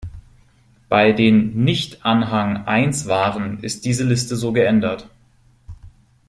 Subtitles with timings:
[0.89, 5.07] Bei den Nicht-Anhang I-Waren ist diese Liste so geändert.